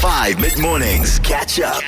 [0.00, 1.18] 5 mid mornings.
[1.18, 1.82] Catch up.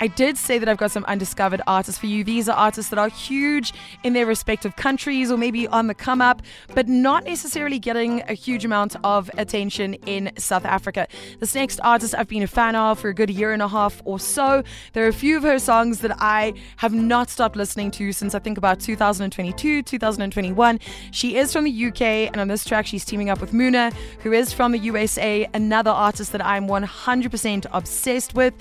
[0.00, 2.24] I did say that I've got some undiscovered artists for you.
[2.24, 6.20] These are artists that are huge in their respective countries or maybe on the come
[6.20, 6.42] up,
[6.74, 11.06] but not necessarily getting a huge amount of attention in South Africa.
[11.38, 14.02] This next artist I've been a fan of for a good year and a half
[14.04, 14.62] or so.
[14.92, 18.34] There are a few of her songs that I have not stopped listening to since
[18.34, 20.80] I think about 2022, 2021.
[21.12, 24.32] She is from the UK, and on this track, she's teaming up with Muna, who
[24.32, 28.54] is from the USA, another artist that I'm 100% obsessed with.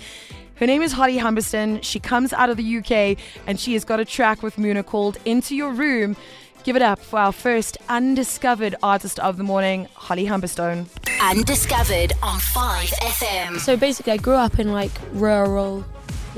[0.63, 1.83] Her name is Holly Humberstone.
[1.83, 5.17] She comes out of the UK and she has got a track with Muna called
[5.25, 6.15] Into Your Room.
[6.63, 10.87] Give it up for our first undiscovered artist of the morning, Holly Humberstone.
[11.21, 13.59] Undiscovered on 5FM.
[13.59, 15.83] So basically, I grew up in like rural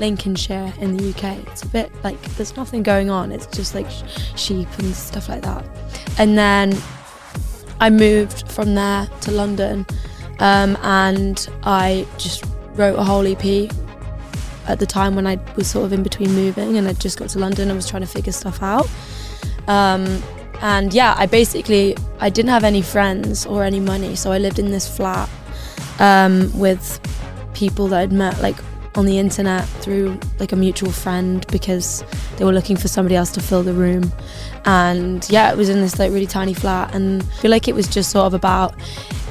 [0.00, 1.46] Lincolnshire in the UK.
[1.46, 4.02] It's a bit like there's nothing going on, it's just like sh-
[4.34, 5.64] sheep and stuff like that.
[6.18, 6.76] And then
[7.78, 9.86] I moved from there to London
[10.40, 13.70] um, and I just wrote a whole EP
[14.68, 17.28] at the time when I was sort of in between moving and I just got
[17.30, 18.88] to London and was trying to figure stuff out.
[19.68, 20.22] Um,
[20.62, 24.58] and yeah, I basically I didn't have any friends or any money, so I lived
[24.58, 25.28] in this flat
[25.98, 27.00] um, with
[27.54, 28.56] people that I'd met like
[28.94, 32.02] on the internet through like a mutual friend because
[32.38, 34.10] they were looking for somebody else to fill the room.
[34.64, 37.74] And yeah, it was in this like really tiny flat, and I feel like it
[37.74, 38.74] was just sort of about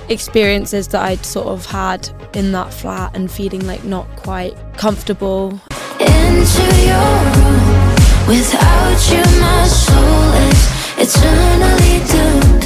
[0.09, 5.59] experiences that I'd sort of had in that flat and feeling like not quite comfortable.
[5.99, 7.95] Into your room,
[8.27, 10.61] without you, my soul is
[10.97, 12.63] eternally doomed.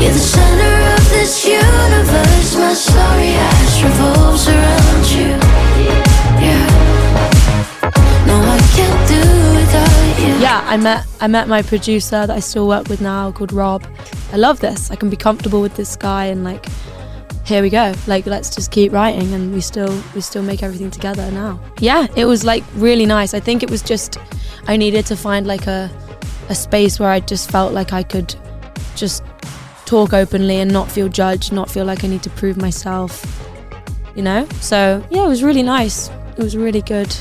[0.00, 5.30] You're the center of this universe, my story ass revolves around you.
[6.40, 6.66] Yeah,
[8.26, 9.20] no, I can't do
[9.58, 10.40] without you.
[10.40, 13.84] Yeah, I met I met my producer that I still work with now called Rob.
[14.32, 14.90] I love this.
[14.90, 16.66] I can be comfortable with this guy and like
[17.44, 17.94] here we go.
[18.06, 21.60] Like let's just keep writing and we still we still make everything together now.
[21.78, 23.34] Yeah, it was like really nice.
[23.34, 24.18] I think it was just
[24.66, 25.90] I needed to find like a
[26.48, 28.34] a space where I just felt like I could
[28.96, 29.22] just
[29.86, 33.24] talk openly and not feel judged, not feel like I need to prove myself.
[34.14, 34.46] You know?
[34.60, 36.10] So, yeah, it was really nice.
[36.36, 37.14] It was really good.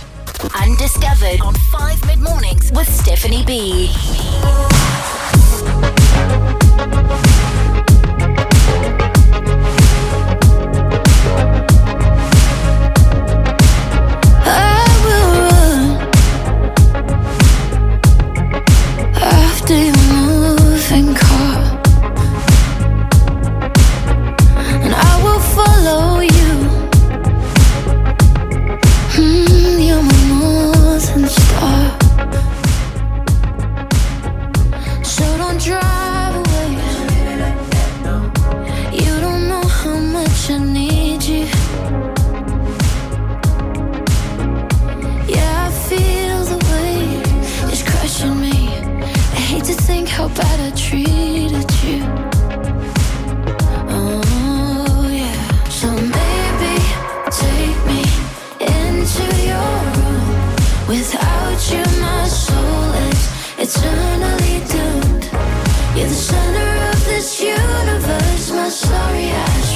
[0.59, 3.89] Undiscovered on 5 mid mornings with Stephanie B.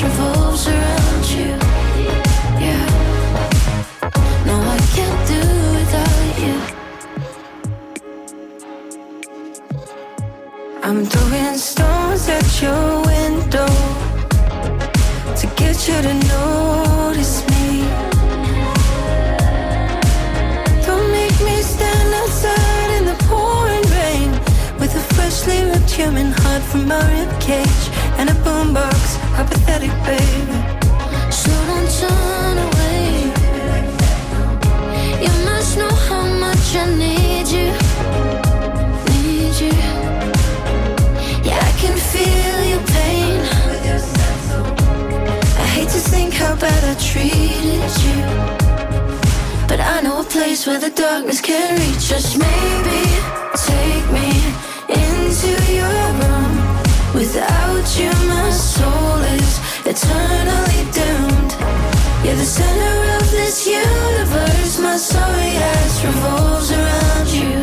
[0.06, 0.43] ass
[25.94, 27.86] human heart from my ribcage
[28.18, 29.00] and a boombox,
[29.38, 30.58] apathetic baby.
[31.30, 33.30] So don't turn away.
[35.22, 37.70] You must know how much I need you.
[39.14, 39.76] Need you.
[41.48, 43.40] Yeah, I can feel your pain.
[45.64, 48.20] I hate to think how bad I treated you.
[49.68, 52.36] But I know a place where the darkness can reach us.
[52.36, 53.02] Maybe
[53.70, 54.43] take me
[54.94, 56.54] into your room.
[57.14, 61.52] Without you, my soul is eternally doomed.
[62.24, 64.80] You're the center of this universe.
[64.80, 67.63] My sorry ass revolves around you.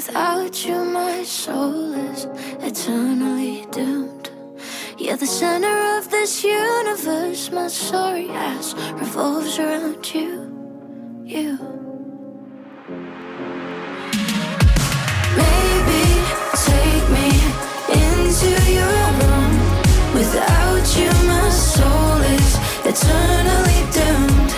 [0.00, 2.24] Without you, my soul is
[2.62, 4.30] eternally doomed.
[4.96, 7.50] You're the center of this universe.
[7.52, 10.32] My sorry ass revolves around you.
[11.22, 11.52] You.
[15.42, 16.02] Maybe
[16.70, 17.28] take me
[18.00, 19.52] into your room.
[20.14, 22.52] Without you, my soul is
[22.90, 24.52] eternally doomed.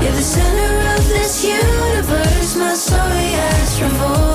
[0.00, 2.54] You're the center of this universe.
[2.54, 4.27] My sorry ass revolves.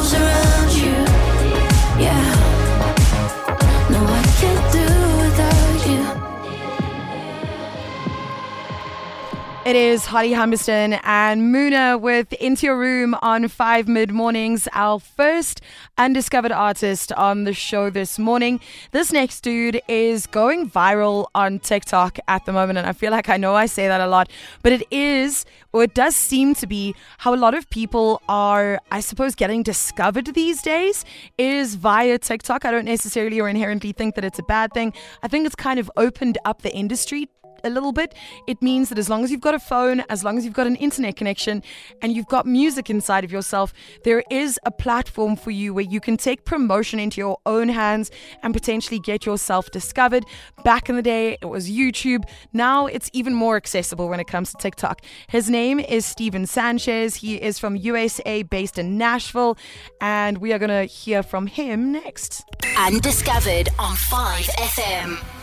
[9.66, 15.00] It is Holly Humberstone and Muna with Into Your Room on 5 Mid Mornings, our
[15.00, 15.62] first
[15.98, 18.60] undiscovered artist on the show this morning.
[18.92, 23.30] This next dude is going viral on TikTok at the moment, and I feel like
[23.30, 24.30] I know I say that a lot,
[24.64, 28.82] but it is, or it does seem to be, how a lot of people are,
[28.92, 31.06] I suppose, getting discovered these days
[31.38, 32.66] is via TikTok.
[32.66, 34.92] I don't necessarily or inherently think that it's a bad thing.
[35.24, 37.30] I think it's kind of opened up the industry
[37.64, 38.14] a little bit,
[38.48, 40.68] it means that as long as you've got a phone, as long as you've got
[40.68, 41.64] an internet connection,
[42.02, 43.74] and you've got music inside of yourself,
[44.04, 48.12] there is a platform for you where you can take promotion into your own hands
[48.42, 50.26] and potentially get yourself discovered.
[50.64, 52.24] Back in the day, it was YouTube.
[52.52, 55.02] Now it's even more accessible when it comes to TikTok.
[55.28, 57.16] His name is Stephen Sanchez.
[57.16, 59.58] He is from USA, based in Nashville,
[60.02, 62.44] and we are going to hear from him next.
[62.78, 65.43] Undiscovered on 5FM.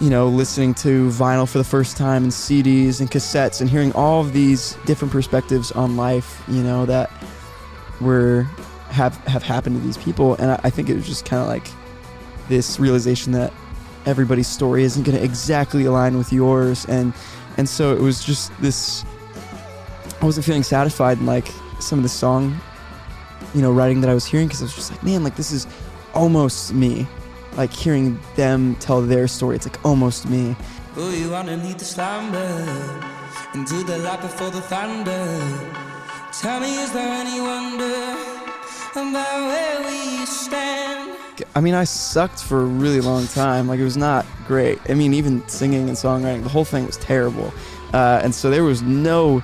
[0.00, 3.92] You know, listening to vinyl for the first time and CDs and cassettes and hearing
[3.92, 7.10] all of these different perspectives on life, you know, that
[8.00, 8.42] were
[8.90, 10.34] have have happened to these people.
[10.34, 11.68] And I, I think it was just kind of like
[12.48, 13.52] this realization that
[14.04, 17.14] everybody's story isn't going to exactly align with yours, and
[17.56, 19.04] and so it was just this.
[20.20, 21.48] I wasn't feeling satisfied in like
[21.80, 22.58] some of the song,
[23.54, 25.52] you know, writing that I was hearing because I was just like, man, like this
[25.52, 25.66] is
[26.14, 27.06] almost me
[27.56, 29.56] like hearing them tell their story.
[29.56, 30.56] It's like almost me.
[30.96, 32.38] Oh, you underneath the slumber,
[33.54, 35.26] into the light before the thunder.
[36.32, 38.16] Tell me, is there any wonder
[38.92, 41.16] about where we stand?
[41.54, 43.68] I mean, I sucked for a really long time.
[43.68, 44.78] Like it was not great.
[44.88, 47.52] I mean, even singing and songwriting, the whole thing was terrible.
[47.92, 49.42] Uh, and so there was no,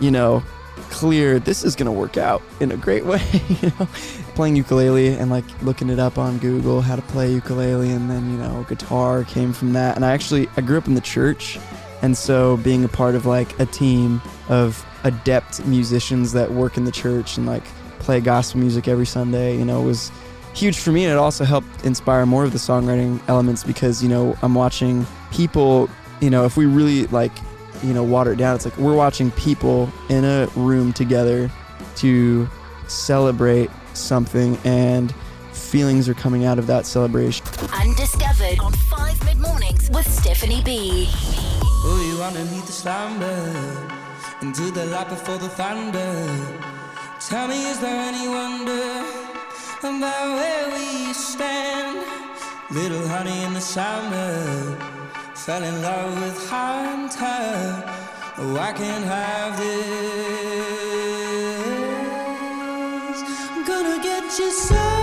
[0.00, 0.42] you know,
[0.90, 1.38] clear.
[1.38, 3.22] This is gonna work out in a great way.
[3.48, 3.88] you know,
[4.38, 8.30] playing ukulele and like looking it up on Google how to play ukulele, and then
[8.30, 9.96] you know, guitar came from that.
[9.96, 11.58] And I actually I grew up in the church,
[12.02, 16.84] and so being a part of like a team of adept musicians that work in
[16.84, 17.64] the church and like
[17.98, 20.12] play gospel music every Sunday, you know, was
[20.54, 24.08] huge for me and it also helped inspire more of the songwriting elements because you
[24.08, 25.88] know i'm watching people
[26.20, 27.30] you know if we really like
[27.84, 31.48] you know water it down it's like we're watching people in a room together
[31.94, 32.48] to
[32.88, 35.14] celebrate something and
[35.52, 41.08] feelings are coming out of that celebration Undiscovered on 5 Mid Mornings with Stephanie B.
[41.10, 43.88] Oh, you underneath the slumber,
[44.42, 46.14] into the light before the thunder.
[47.20, 49.04] Tell me, is there any wonder
[49.80, 52.06] about where we stand?
[52.70, 54.76] Little honey in the summer,
[55.34, 57.84] fell in love with hunter.
[58.38, 60.87] Oh, I can't have this.
[64.36, 64.97] Get so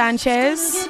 [0.00, 0.88] Sanchez.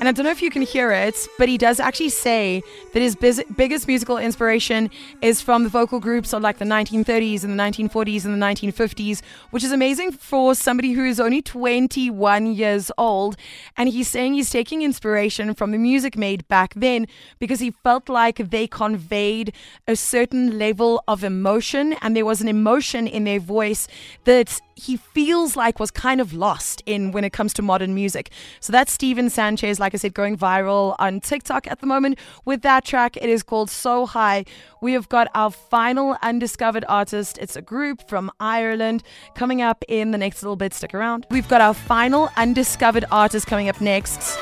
[0.00, 3.00] And I don't know if you can hear it, but he does actually say that
[3.00, 7.52] his biz- biggest musical inspiration is from the vocal groups of like the 1930s and
[7.52, 9.20] the 1940s and the 1950s,
[9.50, 13.36] which is amazing for somebody who is only 21 years old.
[13.76, 17.06] And he's saying he's taking inspiration from the music made back then
[17.38, 19.52] because he felt like they conveyed
[19.86, 23.86] a certain level of emotion and there was an emotion in their voice
[24.24, 28.30] that he feels like was kind of lost in when it comes to modern music.
[28.60, 32.62] So that's Stephen Sanchez, like I said, going viral on TikTok at the moment with
[32.62, 33.16] that track.
[33.16, 34.44] It is called So High.
[34.80, 37.38] We have got our final undiscovered artist.
[37.38, 39.02] It's a group from Ireland
[39.34, 40.74] coming up in the next little bit.
[40.74, 41.26] Stick around.
[41.30, 44.36] We've got our final undiscovered artist coming up next.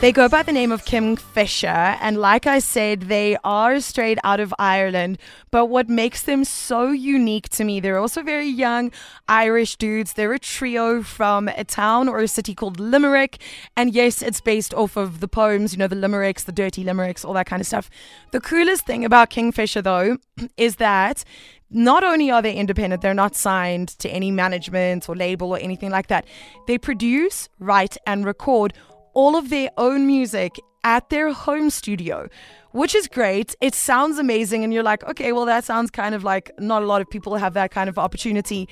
[0.00, 4.38] They go by the name of Kingfishr, and like I said, they are straight out
[4.38, 5.18] of Ireland.
[5.50, 8.92] But what makes them so unique to me, they're also very young
[9.28, 10.12] Irish dudes.
[10.12, 13.38] They're a trio from a town or a city called Limerick.
[13.76, 17.24] And yes, it's based off of the poems, you know, the limericks, the dirty limericks,
[17.24, 17.90] all that kind of stuff.
[18.30, 20.18] The coolest thing about Kingfishr, though,
[20.56, 21.24] is that
[21.70, 25.90] not only are they independent, they're not signed to any management or label or anything
[25.90, 26.24] like that.
[26.68, 28.74] They produce, write, and record
[29.18, 32.28] all of their own music at their home studio,
[32.70, 33.56] which is great.
[33.60, 36.86] It sounds amazing, and you're like, okay, well, that sounds kind of like not a
[36.86, 38.68] lot of people have that kind of opportunity.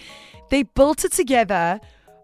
[0.50, 1.80] They built it together,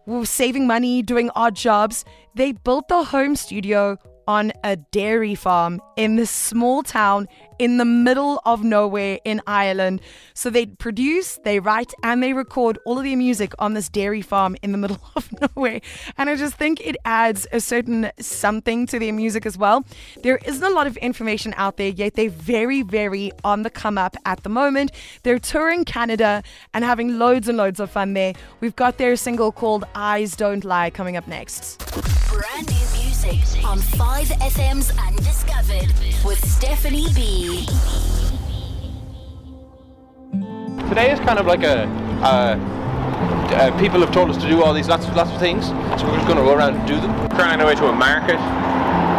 [0.07, 2.05] were saving money, doing odd jobs.
[2.37, 7.85] They built the home studio on a dairy farm in this small town in the
[7.85, 10.01] middle of nowhere in Ireland.
[10.35, 14.23] So they produce, they write, and they record all of their music on this dairy
[14.23, 15.81] farm in the middle of nowhere.
[16.19, 19.85] And I just think it adds a certain something to their music as well.
[20.23, 22.15] There isn't a lot of information out there yet.
[22.15, 24.91] They're very, very on the come up at the moment.
[25.23, 26.43] They're touring Canada
[26.75, 28.35] and having loads and loads of fun there.
[28.61, 31.79] We've got their single called Eyes Don't Lie coming up next.
[32.29, 37.65] Brand new music on 5FM's Undiscovered with Stephanie B.
[40.89, 41.85] Today is kind of like a.
[42.21, 42.57] Uh,
[43.55, 46.09] uh, people have told us to do all these lots of lots of things, so
[46.09, 47.29] we're just going to go around and do them.
[47.31, 48.39] Trying our way to a market.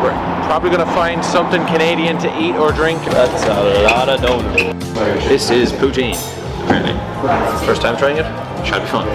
[0.04, 0.12] We're
[0.48, 3.02] probably going to find something Canadian to eat or drink.
[3.06, 4.92] That's a lot of donuts.
[5.30, 6.18] This is poutine.
[6.66, 8.43] Apparently, first time trying it.
[8.66, 9.06] Should be fun.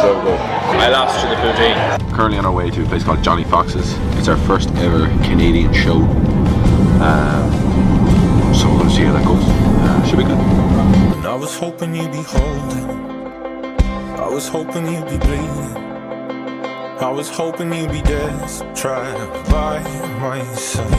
[0.00, 0.40] So good.
[0.40, 2.14] I lost to the poutine.
[2.14, 3.94] currently on our way to a place called Johnny Fox's.
[4.18, 5.98] It's our first ever Canadian show.
[7.00, 7.52] Um,
[8.54, 9.42] so we're going to see how that goes.
[9.44, 10.38] Uh, should be good.
[10.38, 12.90] And I was hoping you'd be holding.
[14.18, 15.76] I was hoping you'd be bleeding.
[16.98, 19.80] I was hoping you'd be dead, trapped by
[20.18, 20.92] my side.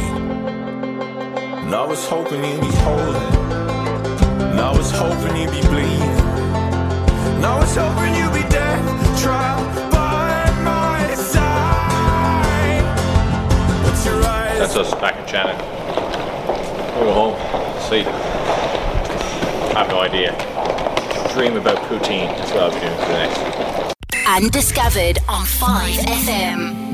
[1.66, 3.57] And I was hoping you'd be holding.
[14.60, 15.56] That's us back in Shannon.
[16.96, 18.08] We'll go home, sleep.
[18.08, 20.32] I have no idea.
[21.34, 22.36] Dream about poutine.
[22.38, 24.28] That's what I'll be doing for the next.
[24.28, 26.87] Undiscovered on 5FM.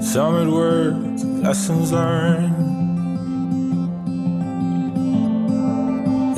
[0.00, 2.54] Summered words, lessons learned.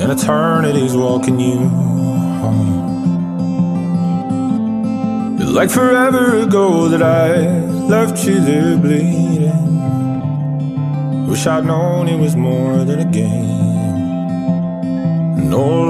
[0.01, 1.57] And eternity's walking you
[2.41, 2.81] home.
[5.39, 9.71] It's like forever ago that I left you there bleeding.
[11.27, 13.61] Wish I'd known it was more than a game.
[15.49, 15.83] No,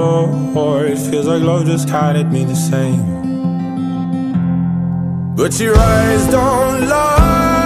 [0.54, 3.22] Lord, it feels like love just hit me the same.
[5.34, 7.61] But your eyes don't lie.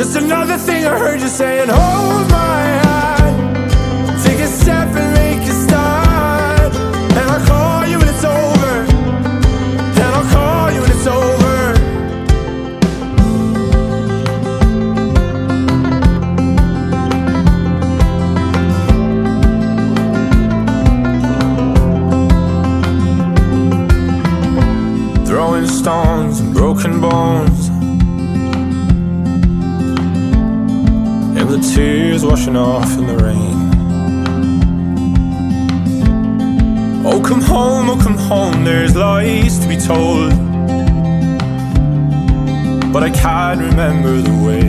[0.00, 1.68] Just another thing I heard you saying.
[1.68, 2.69] Hold my
[31.50, 33.70] The tears washing off in the rain.
[37.04, 40.30] Oh, come home, oh, come home, there's lies to be told.
[42.92, 44.60] But I can't remember the way.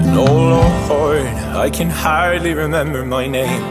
[0.00, 3.62] And oh, Lord, I can hardly remember my name.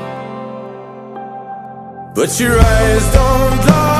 [2.13, 3.92] But your eyes don't lie.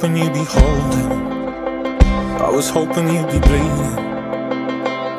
[0.00, 1.12] Hoping you'd be holding.
[2.40, 3.98] I was hoping you'd be bleeding.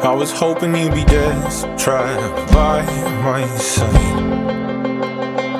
[0.02, 2.82] I was hoping you'd be dead, trapped by
[3.22, 3.94] my side.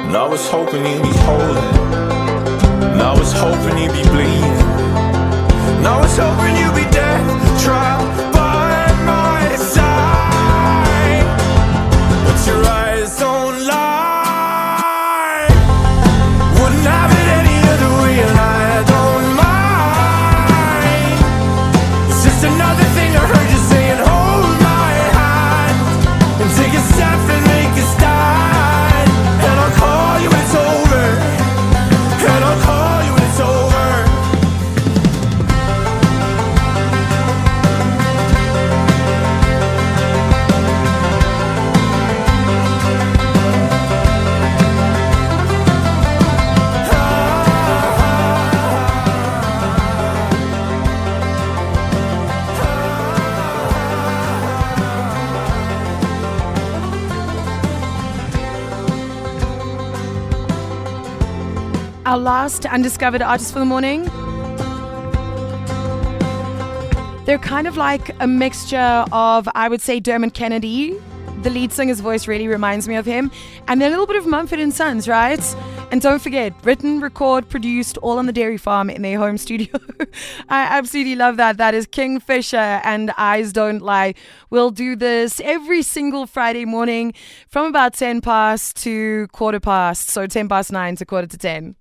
[0.08, 1.76] And I was hoping you'd be holding.
[2.94, 4.60] And I was hoping you'd be bleeding.
[5.78, 7.22] And I was hoping you'd be dead,
[62.12, 64.04] Our last undiscovered artist for the morning.
[67.24, 71.00] They're kind of like a mixture of, I would say, Dermot Kennedy.
[71.44, 73.32] The lead singer's voice really reminds me of him.
[73.70, 75.40] And a little bit of Mumford and Sons, right?
[75.92, 79.78] And don't forget, written, record, produced, all on the dairy farm in their home studio.
[80.50, 81.58] I absolutely love that.
[81.58, 84.14] That is Kingfishr and Eyes Don't Lie.
[84.50, 87.14] We'll do this every single Friday morning
[87.50, 90.08] from about 10 past to quarter past.
[90.10, 91.76] So 10 past 9 to quarter to 10.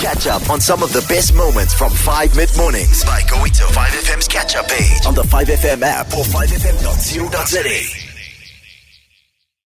[0.00, 3.62] Catch up on some of the best moments from 5 mid mornings by going to
[3.62, 8.07] 5FM's catch up page on the 5FM app or 5FM.co.za.